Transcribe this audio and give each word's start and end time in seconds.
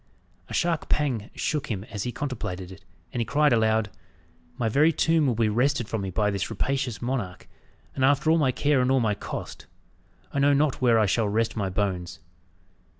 A 0.49 0.53
sharp 0.55 0.89
pang 0.89 1.29
shook 1.35 1.67
him 1.67 1.83
as 1.91 2.01
he 2.01 2.11
contemplated 2.11 2.71
it, 2.71 2.83
and 3.13 3.21
he 3.21 3.23
cried 3.23 3.53
aloud, 3.53 3.91
"My 4.57 4.67
very 4.67 4.91
tomb 4.91 5.27
will 5.27 5.35
be 5.35 5.47
wrested 5.47 5.87
from 5.87 6.01
me 6.01 6.09
by 6.09 6.31
this 6.31 6.49
rapacious 6.49 7.03
monarch; 7.03 7.47
and 7.93 8.03
after 8.03 8.31
all 8.31 8.39
my 8.39 8.51
care 8.51 8.81
and 8.81 8.89
all 8.89 8.99
my 8.99 9.13
cost, 9.13 9.67
I 10.33 10.39
know 10.39 10.53
not 10.53 10.81
where 10.81 10.97
I 10.97 11.05
shall 11.05 11.29
rest 11.29 11.55
my 11.55 11.69
bones!" 11.69 12.19